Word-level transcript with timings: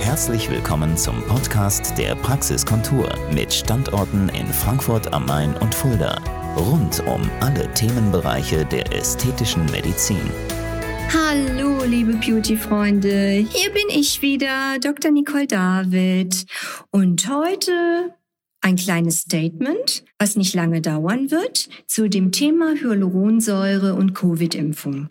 Herzlich 0.00 0.50
willkommen 0.50 0.96
zum 0.96 1.22
Podcast 1.26 1.96
der 1.98 2.14
Praxiskontur 2.14 3.06
mit 3.32 3.52
Standorten 3.52 4.30
in 4.30 4.46
Frankfurt 4.46 5.12
am 5.12 5.26
Main 5.26 5.54
und 5.58 5.74
Fulda. 5.74 6.18
Rund 6.56 7.00
um 7.06 7.30
alle 7.40 7.72
Themenbereiche 7.74 8.64
der 8.64 8.92
ästhetischen 8.92 9.66
Medizin. 9.66 10.22
Hallo, 11.12 11.84
liebe 11.84 12.14
Beauty-Freunde. 12.14 13.44
Hier 13.50 13.70
bin 13.72 13.88
ich 13.90 14.22
wieder, 14.22 14.78
Dr. 14.80 15.10
Nicole 15.12 15.46
David. 15.46 16.46
Und 16.90 17.28
heute 17.28 18.14
ein 18.62 18.76
kleines 18.76 19.20
Statement, 19.20 20.02
was 20.18 20.34
nicht 20.34 20.54
lange 20.54 20.80
dauern 20.80 21.30
wird, 21.30 21.68
zu 21.86 22.08
dem 22.08 22.32
Thema 22.32 22.74
Hyaluronsäure 22.74 23.94
und 23.94 24.14
Covid-Impfung. 24.14 25.10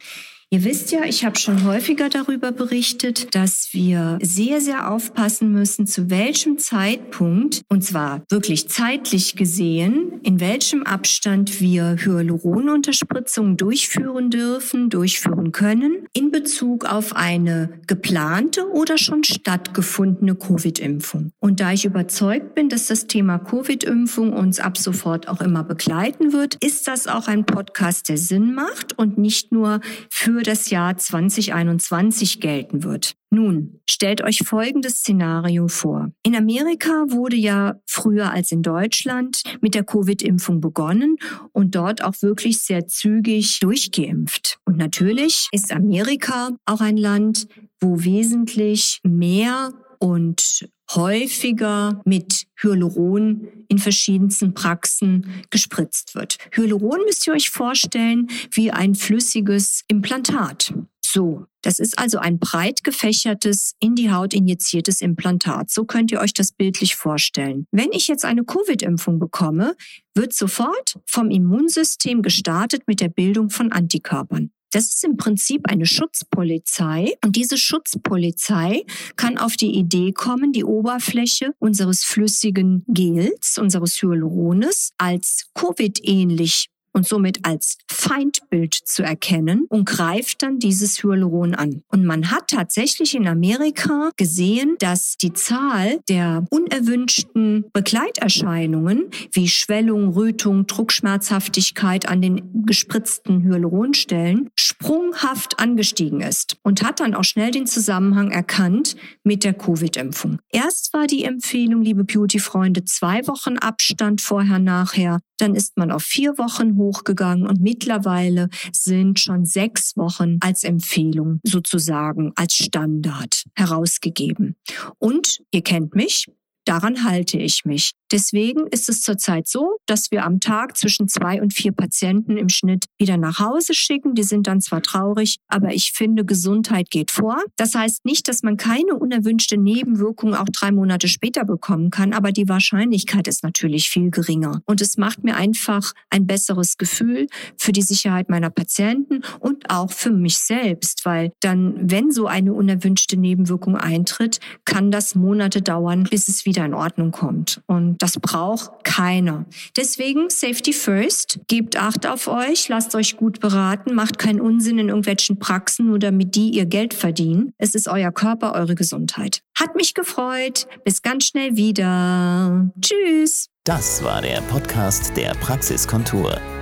Ihr 0.51 0.63
wisst 0.63 0.91
ja, 0.91 1.03
ich 1.05 1.25
habe 1.25 1.37
schon 1.37 1.63
häufiger 1.63 2.09
darüber 2.09 2.51
berichtet, 2.51 3.35
dass 3.35 3.69
wir 3.71 4.17
sehr, 4.19 4.61
sehr 4.61 4.89
aufpassen 4.89 5.51
müssen, 5.51 5.85
zu 5.85 6.09
welchem 6.09 6.57
Zeitpunkt, 6.57 7.61
und 7.69 7.83
zwar 7.83 8.23
wirklich 8.31 8.67
zeitlich 8.67 9.35
gesehen, 9.35 10.19
in 10.23 10.39
welchem 10.39 10.81
Abstand 10.81 11.61
wir 11.61 11.97
Hyaluronunterspritzungen 11.99 13.57
durchführen 13.57 14.31
dürfen, 14.31 14.89
durchführen 14.89 15.51
können, 15.51 16.07
in 16.13 16.31
Bezug 16.31 16.83
auf 16.83 17.15
eine 17.15 17.69
geplante 17.85 18.71
oder 18.71 18.97
schon 18.97 19.23
stattgefundene 19.23 20.33
Covid-Impfung. 20.33 21.31
Und 21.37 21.59
da 21.59 21.73
ich 21.73 21.85
überzeugt 21.85 22.55
bin, 22.55 22.69
dass 22.69 22.87
das 22.87 23.05
Thema 23.05 23.37
Covid-Impfung 23.37 24.33
uns 24.33 24.59
ab 24.59 24.79
sofort 24.79 25.27
auch 25.27 25.41
immer 25.41 25.63
begleiten 25.63 26.33
wird, 26.33 26.55
ist 26.55 26.87
das 26.87 27.05
auch 27.05 27.27
ein 27.27 27.45
Podcast, 27.45 28.09
der 28.09 28.17
Sinn 28.17 28.55
macht 28.55 28.97
und 28.97 29.19
nicht 29.19 29.51
nur 29.51 29.81
für 30.09 30.38
für 30.39 30.43
das 30.43 30.69
Jahr 30.69 30.95
2021 30.95 32.39
gelten 32.39 32.85
wird. 32.85 33.17
Nun, 33.29 33.81
stellt 33.89 34.23
euch 34.23 34.39
folgendes 34.45 34.99
Szenario 34.99 35.67
vor. 35.67 36.11
In 36.23 36.33
Amerika 36.33 37.07
wurde 37.09 37.35
ja 37.35 37.75
früher 37.85 38.31
als 38.31 38.53
in 38.53 38.61
Deutschland 38.61 39.43
mit 39.59 39.75
der 39.75 39.83
Covid-Impfung 39.83 40.61
begonnen 40.61 41.17
und 41.51 41.75
dort 41.75 42.05
auch 42.05 42.21
wirklich 42.21 42.59
sehr 42.59 42.87
zügig 42.87 43.59
durchgeimpft. 43.59 44.59
Und 44.63 44.77
natürlich 44.77 45.49
ist 45.51 45.73
Amerika 45.73 46.51
auch 46.65 46.79
ein 46.79 46.95
Land, 46.95 47.47
wo 47.81 48.01
wesentlich 48.05 49.01
mehr 49.03 49.73
und 49.99 50.69
häufiger 50.95 52.01
mit 52.05 52.47
Hyaluron 52.61 53.47
in 53.67 53.79
verschiedensten 53.79 54.53
Praxen 54.53 55.43
gespritzt 55.49 56.15
wird. 56.15 56.37
Hyaluron 56.51 57.01
müsst 57.05 57.25
ihr 57.27 57.33
euch 57.33 57.49
vorstellen 57.49 58.27
wie 58.51 58.71
ein 58.71 58.95
flüssiges 58.95 59.83
Implantat. 59.87 60.73
So, 61.01 61.45
das 61.63 61.79
ist 61.79 61.97
also 61.97 62.19
ein 62.19 62.37
breit 62.37 62.83
gefächertes, 62.83 63.73
in 63.79 63.95
die 63.95 64.11
Haut 64.11 64.33
injiziertes 64.33 65.01
Implantat. 65.01 65.71
So 65.71 65.85
könnt 65.85 66.11
ihr 66.11 66.19
euch 66.19 66.33
das 66.33 66.51
bildlich 66.51 66.95
vorstellen. 66.95 67.65
Wenn 67.71 67.91
ich 67.91 68.07
jetzt 68.07 68.25
eine 68.25 68.43
Covid-Impfung 68.43 69.17
bekomme, 69.17 69.75
wird 70.13 70.33
sofort 70.33 70.99
vom 71.05 71.31
Immunsystem 71.31 72.21
gestartet 72.21 72.83
mit 72.85 73.01
der 73.01 73.09
Bildung 73.09 73.49
von 73.49 73.71
Antikörpern. 73.71 74.51
Das 74.71 74.85
ist 74.85 75.03
im 75.03 75.17
Prinzip 75.17 75.61
eine 75.67 75.85
Schutzpolizei 75.85 77.13
und 77.25 77.35
diese 77.35 77.57
Schutzpolizei 77.57 78.83
kann 79.15 79.37
auf 79.37 79.55
die 79.55 79.75
Idee 79.75 80.11
kommen, 80.11 80.51
die 80.51 80.63
Oberfläche 80.63 81.53
unseres 81.59 82.03
flüssigen 82.03 82.83
Gels, 82.87 83.57
unseres 83.57 84.01
Hyalurones 84.01 84.91
als 84.97 85.49
Covid-ähnlich 85.55 86.69
und 86.93 87.07
somit 87.07 87.45
als 87.45 87.77
Feindbild 87.87 88.73
zu 88.73 89.03
erkennen 89.03 89.65
und 89.69 89.85
greift 89.85 90.41
dann 90.43 90.59
dieses 90.59 91.03
Hyaluron 91.03 91.55
an. 91.55 91.83
Und 91.89 92.05
man 92.05 92.31
hat 92.31 92.49
tatsächlich 92.49 93.15
in 93.15 93.27
Amerika 93.27 94.11
gesehen, 94.17 94.75
dass 94.79 95.17
die 95.17 95.33
Zahl 95.33 95.99
der 96.09 96.45
unerwünschten 96.49 97.65
Begleiterscheinungen 97.73 99.09
wie 99.31 99.47
Schwellung, 99.47 100.09
Rötung, 100.09 100.67
Druckschmerzhaftigkeit 100.67 102.07
an 102.07 102.21
den 102.21 102.65
gespritzten 102.65 103.43
Hyaluronstellen 103.43 104.49
sprunghaft 104.55 105.59
angestiegen 105.59 106.21
ist 106.21 106.57
und 106.63 106.83
hat 106.83 106.99
dann 106.99 107.13
auch 107.13 107.23
schnell 107.23 107.51
den 107.51 107.67
Zusammenhang 107.67 108.31
erkannt 108.31 108.95
mit 109.23 109.43
der 109.43 109.53
Covid-Impfung. 109.53 110.39
Erst 110.49 110.93
war 110.93 111.07
die 111.07 111.23
Empfehlung, 111.23 111.81
liebe 111.81 112.03
Beauty-Freunde, 112.03 112.85
zwei 112.85 113.27
Wochen 113.27 113.57
Abstand 113.57 114.21
vorher, 114.21 114.59
nachher. 114.59 115.19
Dann 115.37 115.55
ist 115.55 115.77
man 115.77 115.91
auf 115.91 116.03
vier 116.03 116.37
Wochen 116.37 116.75
hochgegangen 116.79 117.45
und 117.45 117.61
mittlerweile 117.61 118.49
sind 118.73 119.19
schon 119.19 119.45
sechs 119.45 119.95
Wochen 119.95 120.37
als 120.39 120.63
Empfehlung 120.63 121.39
sozusagen 121.43 122.31
als 122.35 122.55
Standard 122.55 123.43
herausgegeben. 123.55 124.55
Und 124.97 125.41
ihr 125.51 125.61
kennt 125.61 125.93
mich, 125.93 126.25
daran 126.65 127.03
halte 127.03 127.37
ich 127.37 127.65
mich. 127.65 127.91
Deswegen 128.11 128.65
ist 128.67 128.89
es 128.89 129.03
zurzeit 129.03 129.47
so, 129.47 129.77
dass 129.85 130.09
wir 130.09 130.25
am 130.25 130.39
Tag 130.39 130.77
zwischen 130.77 131.07
zwei 131.07 131.41
und 131.41 131.53
vier 131.53 131.71
Patienten 131.71 132.37
im 132.37 132.49
Schnitt 132.49 132.85
wieder 132.97 133.17
nach 133.17 133.39
Hause 133.39 133.75
schicken. 133.75 134.15
Die 134.15 134.23
sind 134.23 134.47
dann 134.47 134.61
zwar 134.61 134.81
traurig, 134.81 135.37
aber 135.47 135.73
ich 135.73 135.91
finde, 135.91 136.25
Gesundheit 136.25 136.89
geht 136.89 137.11
vor. 137.11 137.37
Das 137.55 137.75
heißt 137.75 138.05
nicht, 138.05 138.27
dass 138.27 138.41
man 138.41 138.57
keine 138.57 138.95
unerwünschte 138.95 139.57
Nebenwirkung 139.57 140.33
auch 140.33 140.49
drei 140.51 140.71
Monate 140.71 141.07
später 141.07 141.45
bekommen 141.45 141.91
kann, 141.91 142.13
aber 142.13 142.31
die 142.31 142.49
Wahrscheinlichkeit 142.49 143.27
ist 143.27 143.43
natürlich 143.43 143.89
viel 143.89 144.09
geringer. 144.09 144.61
Und 144.65 144.81
es 144.81 144.97
macht 144.97 145.23
mir 145.23 145.35
einfach 145.35 145.93
ein 146.09 146.25
besseres 146.25 146.77
Gefühl 146.77 147.27
für 147.57 147.71
die 147.71 147.83
Sicherheit 147.83 148.29
meiner 148.29 148.49
Patienten 148.49 149.21
und 149.39 149.69
auch 149.69 149.91
für 149.91 150.11
mich 150.11 150.39
selbst, 150.39 151.05
weil 151.05 151.31
dann, 151.41 151.91
wenn 151.91 152.11
so 152.11 152.25
eine 152.25 152.53
unerwünschte 152.53 153.17
Nebenwirkung 153.17 153.75
eintritt, 153.75 154.39
kann 154.65 154.89
das 154.89 155.13
Monate 155.13 155.61
dauern, 155.61 156.05
bis 156.09 156.27
es 156.27 156.45
wieder 156.45 156.48
in 156.57 156.73
Ordnung 156.73 157.11
kommt. 157.11 157.61
Und 157.67 158.01
das 158.01 158.13
braucht 158.19 158.83
keiner. 158.83 159.45
Deswegen 159.75 160.29
Safety 160.29 160.73
First. 160.73 161.39
Gebt 161.47 161.77
Acht 161.77 162.05
auf 162.07 162.27
euch, 162.27 162.67
lasst 162.69 162.95
euch 162.95 163.17
gut 163.17 163.39
beraten, 163.39 163.95
macht 163.95 164.17
keinen 164.19 164.41
Unsinn 164.41 164.79
in 164.79 164.89
irgendwelchen 164.89 165.39
Praxen, 165.39 165.87
nur 165.87 165.99
damit 165.99 166.35
die 166.35 166.49
ihr 166.49 166.65
Geld 166.65 166.93
verdienen. 166.93 167.53
Es 167.57 167.75
ist 167.75 167.87
euer 167.87 168.11
Körper, 168.11 168.53
eure 168.53 168.75
Gesundheit. 168.75 169.41
Hat 169.57 169.75
mich 169.75 169.93
gefreut. 169.93 170.67
Bis 170.83 171.01
ganz 171.01 171.25
schnell 171.25 171.55
wieder. 171.55 172.71
Tschüss. 172.81 173.49
Das 173.65 174.03
war 174.03 174.21
der 174.21 174.41
Podcast 174.41 175.15
der 175.15 175.33
Praxiskontur. 175.35 176.39